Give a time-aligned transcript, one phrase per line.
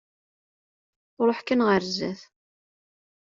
[1.27, 2.21] Ruḥ kan ɣer zzat.